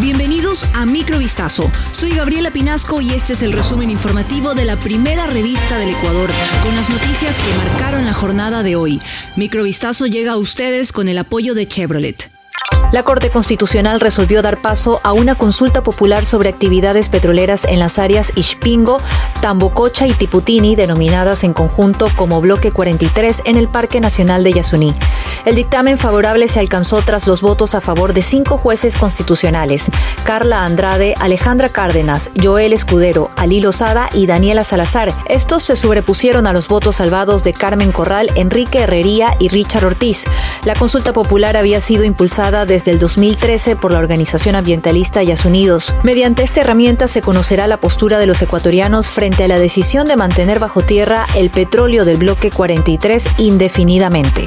Bienvenidos 0.00 0.64
a 0.72 0.86
Microvistazo. 0.86 1.70
Soy 1.92 2.12
Gabriela 2.12 2.50
Pinasco 2.50 3.02
y 3.02 3.10
este 3.10 3.34
es 3.34 3.42
el 3.42 3.52
resumen 3.52 3.90
informativo 3.90 4.54
de 4.54 4.64
la 4.64 4.76
primera 4.76 5.26
revista 5.26 5.76
del 5.76 5.90
Ecuador, 5.90 6.30
con 6.62 6.74
las 6.74 6.88
noticias 6.88 7.36
que 7.36 7.58
marcaron 7.58 8.06
la 8.06 8.14
jornada 8.14 8.62
de 8.62 8.76
hoy. 8.76 8.98
Microvistazo 9.36 10.06
llega 10.06 10.32
a 10.32 10.36
ustedes 10.38 10.92
con 10.92 11.08
el 11.08 11.18
apoyo 11.18 11.52
de 11.52 11.68
Chevrolet. 11.68 12.39
La 12.92 13.04
Corte 13.04 13.30
Constitucional 13.30 14.00
resolvió 14.00 14.42
dar 14.42 14.60
paso 14.60 15.00
a 15.04 15.12
una 15.12 15.36
consulta 15.36 15.84
popular 15.84 16.26
sobre 16.26 16.48
actividades 16.48 17.08
petroleras 17.08 17.64
en 17.64 17.78
las 17.78 18.00
áreas 18.00 18.32
Ishpingo, 18.34 19.00
Tambococha 19.40 20.08
y 20.08 20.12
Tiputini, 20.12 20.74
denominadas 20.74 21.44
en 21.44 21.52
conjunto 21.52 22.08
como 22.16 22.40
Bloque 22.40 22.72
43 22.72 23.42
en 23.44 23.54
el 23.54 23.68
Parque 23.68 24.00
Nacional 24.00 24.42
de 24.42 24.54
Yasuní. 24.54 24.92
El 25.44 25.54
dictamen 25.54 25.98
favorable 25.98 26.48
se 26.48 26.58
alcanzó 26.58 27.00
tras 27.02 27.28
los 27.28 27.42
votos 27.42 27.76
a 27.76 27.80
favor 27.80 28.12
de 28.12 28.22
cinco 28.22 28.58
jueces 28.58 28.96
constitucionales, 28.96 29.88
Carla 30.24 30.64
Andrade, 30.64 31.14
Alejandra 31.20 31.68
Cárdenas, 31.68 32.32
Joel 32.42 32.72
Escudero, 32.72 33.30
Ali 33.36 33.60
Lozada 33.60 34.10
y 34.12 34.26
Daniela 34.26 34.64
Salazar. 34.64 35.14
Estos 35.28 35.62
se 35.62 35.76
sobrepusieron 35.76 36.48
a 36.48 36.52
los 36.52 36.66
votos 36.66 36.96
salvados 36.96 37.44
de 37.44 37.52
Carmen 37.52 37.92
Corral, 37.92 38.32
Enrique 38.34 38.80
Herrería 38.80 39.36
y 39.38 39.46
Richard 39.46 39.84
Ortiz. 39.84 40.24
La 40.64 40.74
consulta 40.74 41.12
popular 41.12 41.56
había 41.56 41.80
sido 41.80 42.02
impulsada 42.02 42.66
desde 42.66 42.79
desde 42.80 42.92
el 42.92 42.98
2013 42.98 43.76
por 43.76 43.92
la 43.92 43.98
organización 43.98 44.54
ambientalista 44.54 45.22
Yasunidos. 45.22 45.94
Mediante 46.02 46.42
esta 46.42 46.62
herramienta 46.62 47.08
se 47.08 47.20
conocerá 47.20 47.66
la 47.66 47.76
postura 47.76 48.18
de 48.18 48.26
los 48.26 48.40
ecuatorianos 48.40 49.08
frente 49.08 49.44
a 49.44 49.48
la 49.48 49.58
decisión 49.58 50.08
de 50.08 50.16
mantener 50.16 50.60
bajo 50.60 50.80
tierra 50.80 51.26
el 51.36 51.50
petróleo 51.50 52.06
del 52.06 52.16
bloque 52.16 52.50
43 52.50 53.28
indefinidamente. 53.36 54.46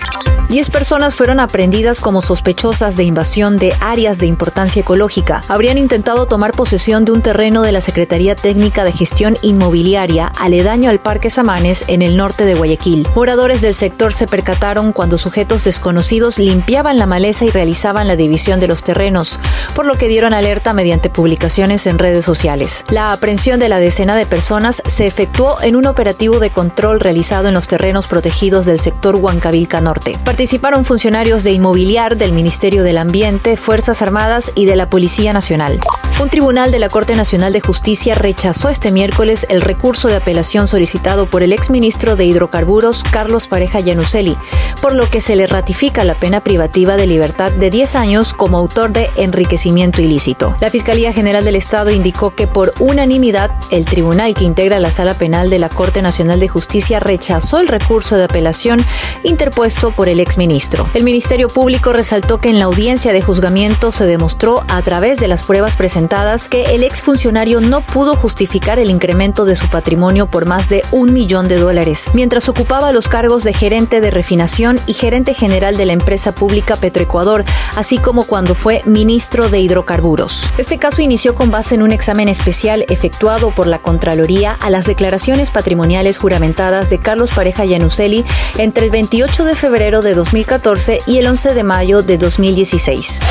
Diez 0.53 0.69
personas 0.69 1.15
fueron 1.15 1.39
aprendidas 1.39 1.99
como 1.99 2.21
sospechosas 2.21 2.95
de 2.95 3.03
invasión 3.03 3.57
de 3.57 3.73
áreas 3.79 4.19
de 4.19 4.27
importancia 4.27 4.81
ecológica. 4.81 5.41
Habrían 5.47 5.79
intentado 5.79 6.27
tomar 6.27 6.51
posesión 6.51 7.05
de 7.05 7.11
un 7.11 7.23
terreno 7.23 7.63
de 7.63 7.71
la 7.71 7.81
Secretaría 7.81 8.35
Técnica 8.35 8.83
de 8.83 8.91
Gestión 8.91 9.35
Inmobiliaria 9.41 10.27
aledaño 10.27 10.91
al 10.91 10.99
Parque 10.99 11.31
Samanes 11.31 11.85
en 11.87 12.03
el 12.03 12.17
norte 12.17 12.45
de 12.45 12.53
Guayaquil. 12.53 13.07
Moradores 13.15 13.61
del 13.61 13.73
sector 13.73 14.13
se 14.13 14.27
percataron 14.27 14.93
cuando 14.93 15.17
sujetos 15.17 15.63
desconocidos 15.63 16.37
limpiaban 16.37 16.99
la 16.99 17.07
maleza 17.07 17.45
y 17.45 17.49
realizaban 17.49 18.07
la 18.07 18.15
división 18.15 18.59
de 18.59 18.67
los 18.67 18.83
terrenos, 18.83 19.39
por 19.73 19.87
lo 19.87 19.95
que 19.95 20.07
dieron 20.07 20.35
alerta 20.35 20.71
mediante 20.71 21.09
publicaciones 21.09 21.87
en 21.87 21.97
redes 21.97 22.25
sociales. 22.25 22.85
La 22.91 23.11
aprehensión 23.11 23.59
de 23.59 23.69
la 23.69 23.79
decena 23.79 24.15
de 24.15 24.27
personas 24.27 24.83
se 24.85 25.07
efectuó 25.07 25.59
en 25.63 25.75
un 25.75 25.87
operativo 25.87 26.37
de 26.37 26.51
control 26.51 26.99
realizado 26.99 27.47
en 27.47 27.55
los 27.55 27.67
terrenos 27.67 28.05
protegidos 28.05 28.67
del 28.67 28.77
sector 28.77 29.15
Huancavilca 29.15 29.81
Norte. 29.81 30.19
Participaron 30.43 30.83
funcionarios 30.83 31.45
de 31.45 31.53
Inmobiliar, 31.53 32.17
del 32.17 32.33
Ministerio 32.33 32.83
del 32.83 32.97
Ambiente, 32.97 33.55
Fuerzas 33.55 34.01
Armadas 34.01 34.51
y 34.55 34.65
de 34.65 34.75
la 34.75 34.89
Policía 34.89 35.31
Nacional. 35.31 35.79
Un 36.19 36.29
tribunal 36.29 36.71
de 36.71 36.79
la 36.79 36.89
Corte 36.89 37.15
Nacional 37.15 37.53
de 37.53 37.59
Justicia 37.59 38.13
rechazó 38.15 38.69
este 38.69 38.91
miércoles 38.91 39.45
el 39.49 39.61
recurso 39.61 40.07
de 40.07 40.15
apelación 40.15 40.67
solicitado 40.67 41.25
por 41.25 41.43
el 41.43 41.51
exministro 41.51 42.15
de 42.15 42.23
Hidrocarburos, 42.25 43.03
Carlos 43.03 43.47
Pareja 43.47 43.79
Yanuseli, 43.79 44.37
por 44.79 44.95
lo 44.95 45.09
que 45.09 45.21
se 45.21 45.35
le 45.35 45.47
ratifica 45.47 46.03
la 46.03 46.13
pena 46.13 46.41
privativa 46.41 46.97
de 46.97 47.07
libertad 47.07 47.51
de 47.51 47.69
10 47.69 47.95
años 47.95 48.33
como 48.33 48.57
autor 48.57 48.93
de 48.93 49.09
enriquecimiento 49.17 50.01
ilícito. 50.01 50.55
La 50.61 50.69
Fiscalía 50.69 51.13
General 51.13 51.43
del 51.43 51.55
Estado 51.55 51.89
indicó 51.89 52.35
que 52.35 52.47
por 52.47 52.73
unanimidad 52.79 53.51
el 53.71 53.85
tribunal 53.85 54.33
que 54.35 54.45
integra 54.45 54.79
la 54.79 54.91
sala 54.91 55.15
penal 55.15 55.49
de 55.49 55.59
la 55.59 55.69
Corte 55.69 56.01
Nacional 56.01 56.39
de 56.39 56.47
Justicia 56.47 56.99
rechazó 56.99 57.59
el 57.59 57.67
recurso 57.67 58.15
de 58.15 58.25
apelación 58.25 58.85
interpuesto 59.23 59.91
por 59.91 60.07
el 60.07 60.19
exministro. 60.19 60.87
El 60.93 61.03
Ministerio 61.03 61.49
Público 61.49 61.91
resaltó 61.91 62.37
que 62.37 62.49
en 62.49 62.59
la 62.59 62.65
audiencia 62.65 63.13
de 63.13 63.21
juzgamiento 63.21 63.91
se 63.91 64.05
demostró 64.05 64.63
a 64.69 64.81
través 64.83 65.19
de 65.19 65.27
las 65.27 65.43
pruebas 65.43 65.75
presentadas 65.75 66.02
que 66.49 66.75
el 66.75 66.83
exfuncionario 66.83 67.61
no 67.61 67.81
pudo 67.81 68.15
justificar 68.15 68.77
el 68.77 68.89
incremento 68.89 69.45
de 69.45 69.55
su 69.55 69.67
patrimonio 69.67 70.27
por 70.27 70.45
más 70.45 70.69
de 70.69 70.83
un 70.91 71.13
millón 71.13 71.47
de 71.47 71.57
dólares, 71.57 72.09
mientras 72.13 72.49
ocupaba 72.49 72.91
los 72.91 73.07
cargos 73.07 73.43
de 73.43 73.53
gerente 73.53 74.01
de 74.01 74.11
refinación 74.11 74.79
y 74.85 74.93
gerente 74.93 75.33
general 75.33 75.77
de 75.77 75.85
la 75.85 75.93
empresa 75.93 76.33
pública 76.33 76.75
Petroecuador, 76.75 77.45
así 77.75 77.97
como 77.97 78.25
cuando 78.25 78.53
fue 78.53 78.81
ministro 78.85 79.49
de 79.49 79.59
hidrocarburos. 79.59 80.51
Este 80.57 80.77
caso 80.77 81.01
inició 81.01 81.35
con 81.35 81.51
base 81.51 81.75
en 81.75 81.83
un 81.83 81.91
examen 81.91 82.27
especial 82.27 82.85
efectuado 82.89 83.51
por 83.51 83.67
la 83.67 83.79
Contraloría 83.79 84.53
a 84.53 84.69
las 84.69 84.85
declaraciones 84.85 85.51
patrimoniales 85.51 86.17
juramentadas 86.17 86.89
de 86.89 86.99
Carlos 86.99 87.31
Pareja 87.31 87.65
Yanuseli 87.65 88.25
entre 88.57 88.85
el 88.85 88.91
28 88.91 89.45
de 89.45 89.55
febrero 89.55 90.01
de 90.01 90.13
2014 90.13 91.01
y 91.07 91.17
el 91.17 91.27
11 91.27 91.53
de 91.53 91.63
mayo 91.63 92.03
de 92.03 92.17
2016. 92.17 93.21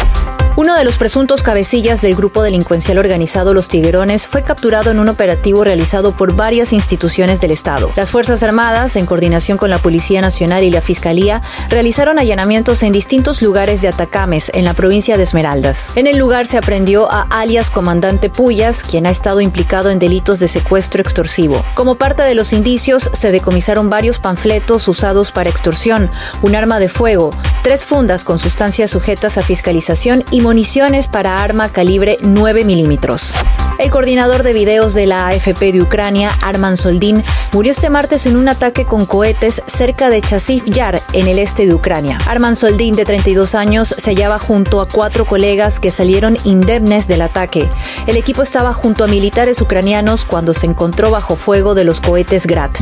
Uno 0.54 0.76
de 0.76 0.84
los 0.84 0.98
presuntos 0.98 1.42
cabecillas 1.42 2.02
del 2.02 2.14
grupo 2.14 2.42
delincuencial 2.42 2.98
organizado 2.98 3.54
Los 3.54 3.68
Tiguerones 3.68 4.26
fue 4.26 4.42
capturado 4.42 4.90
en 4.90 4.98
un 4.98 5.08
operativo 5.08 5.64
realizado 5.64 6.12
por 6.12 6.36
varias 6.36 6.74
instituciones 6.74 7.40
del 7.40 7.52
Estado. 7.52 7.90
Las 7.96 8.10
Fuerzas 8.10 8.42
Armadas, 8.42 8.96
en 8.96 9.06
coordinación 9.06 9.56
con 9.56 9.70
la 9.70 9.78
Policía 9.78 10.20
Nacional 10.20 10.62
y 10.62 10.70
la 10.70 10.82
Fiscalía, 10.82 11.40
realizaron 11.70 12.18
allanamientos 12.18 12.82
en 12.82 12.92
distintos 12.92 13.40
lugares 13.40 13.80
de 13.80 13.88
Atacames, 13.88 14.50
en 14.52 14.66
la 14.66 14.74
provincia 14.74 15.16
de 15.16 15.22
Esmeraldas. 15.22 15.92
En 15.96 16.06
el 16.06 16.18
lugar 16.18 16.46
se 16.46 16.58
aprendió 16.58 17.10
a 17.10 17.22
alias 17.30 17.70
Comandante 17.70 18.28
Puyas, 18.28 18.82
quien 18.82 19.06
ha 19.06 19.10
estado 19.10 19.40
implicado 19.40 19.88
en 19.88 19.98
delitos 19.98 20.38
de 20.38 20.48
secuestro 20.48 21.00
extorsivo. 21.00 21.64
Como 21.72 21.94
parte 21.94 22.24
de 22.24 22.34
los 22.34 22.52
indicios, 22.52 23.10
se 23.14 23.32
decomisaron 23.32 23.88
varios 23.88 24.18
panfletos 24.18 24.86
usados 24.86 25.32
para 25.32 25.48
extorsión, 25.48 26.10
un 26.42 26.54
arma 26.54 26.78
de 26.78 26.88
fuego, 26.88 27.30
tres 27.62 27.86
fundas 27.86 28.24
con 28.24 28.38
sustancias 28.38 28.90
sujetas 28.90 29.38
a 29.38 29.42
fiscalización 29.42 30.24
y 30.30 30.40
municiones 30.40 31.06
para 31.06 31.42
arma 31.42 31.70
calibre 31.70 32.18
9 32.20 32.64
milímetros. 32.64 33.32
El 33.78 33.90
coordinador 33.90 34.42
de 34.42 34.52
videos 34.52 34.94
de 34.94 35.06
la 35.06 35.28
AFP 35.28 35.72
de 35.72 35.80
Ucrania, 35.80 36.30
Arman 36.42 36.76
Soldin, 36.76 37.22
murió 37.52 37.72
este 37.72 37.88
martes 37.88 38.26
en 38.26 38.36
un 38.36 38.48
ataque 38.48 38.84
con 38.84 39.06
cohetes 39.06 39.62
cerca 39.66 40.10
de 40.10 40.20
Chasiv 40.20 40.64
Yar, 40.64 41.02
en 41.12 41.26
el 41.26 41.38
este 41.38 41.66
de 41.66 41.74
Ucrania. 41.74 42.18
Arman 42.26 42.56
Soldin, 42.56 42.96
de 42.96 43.04
32 43.04 43.54
años, 43.54 43.94
se 43.96 44.10
hallaba 44.10 44.38
junto 44.38 44.80
a 44.80 44.88
cuatro 44.88 45.24
colegas 45.24 45.80
que 45.80 45.90
salieron 45.90 46.38
indemnes 46.44 47.08
del 47.08 47.22
ataque. 47.22 47.68
El 48.06 48.16
equipo 48.16 48.42
estaba 48.42 48.72
junto 48.72 49.04
a 49.04 49.08
militares 49.08 49.60
ucranianos 49.60 50.24
cuando 50.24 50.52
se 50.52 50.66
encontró 50.66 51.10
bajo 51.10 51.36
fuego 51.36 51.74
de 51.74 51.84
los 51.84 52.00
cohetes 52.00 52.46
Grad. 52.46 52.72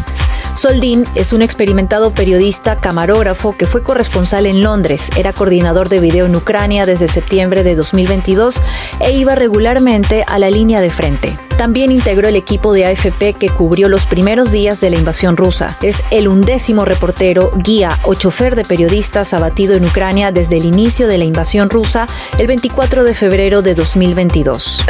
Soldin 0.55 1.06
es 1.15 1.33
un 1.33 1.43
experimentado 1.43 2.12
periodista 2.12 2.77
camarógrafo 2.77 3.56
que 3.56 3.66
fue 3.66 3.83
corresponsal 3.83 4.47
en 4.47 4.62
Londres, 4.62 5.11
era 5.16 5.33
coordinador 5.33 5.88
de 5.88 6.00
video 6.00 6.27
en 6.27 6.37
Ucrania 6.37 6.87
desde 6.87 7.09
septiembre 7.09 7.62
de 7.62 7.77
2022 7.77 8.60
e 9.00 9.12
iba 9.12 9.34
regularmente 9.34 10.25
a 10.27 10.39
la 10.39 10.50
línea 10.50 10.81
de 10.81 10.91
frente. 10.91 11.39
También 11.56 11.93
integró 11.93 12.27
el 12.27 12.37
equipo 12.37 12.72
de 12.72 12.87
AFP 12.87 13.34
que 13.34 13.49
cubrió 13.49 13.89
los 13.89 14.06
primeros 14.06 14.50
días 14.50 14.81
de 14.81 14.91
la 14.91 14.97
invasión 14.97 15.37
rusa. 15.37 15.78
Es 15.83 16.03
el 16.10 16.27
undécimo 16.27 16.84
reportero, 16.84 17.53
guía 17.55 17.99
o 18.03 18.15
chofer 18.15 18.56
de 18.56 18.65
periodistas 18.65 19.33
abatido 19.34 19.75
en 19.75 19.84
Ucrania 19.84 20.33
desde 20.33 20.56
el 20.56 20.65
inicio 20.65 21.06
de 21.06 21.19
la 21.19 21.25
invasión 21.25 21.71
rusa 21.71 22.06
el 22.39 22.47
24 22.47 23.05
de 23.05 23.15
febrero 23.15 23.62
de 23.62 23.75
2022. 23.75 24.84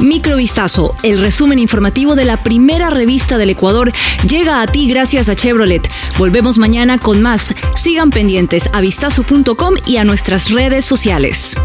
Microvistazo, 0.00 0.94
el 1.02 1.18
resumen 1.18 1.58
informativo 1.58 2.14
de 2.14 2.24
la 2.24 2.36
primera 2.42 2.90
revista 2.90 3.38
del 3.38 3.50
Ecuador, 3.50 3.92
llega 4.28 4.62
a 4.62 4.66
ti 4.66 4.88
gracias 4.88 5.28
a 5.28 5.34
Chevrolet. 5.34 5.88
Volvemos 6.18 6.58
mañana 6.58 6.98
con 6.98 7.20
más. 7.20 7.54
Sigan 7.76 8.10
pendientes 8.10 8.68
a 8.72 8.80
vistazo.com 8.80 9.74
y 9.86 9.96
a 9.96 10.04
nuestras 10.04 10.50
redes 10.50 10.84
sociales. 10.84 11.56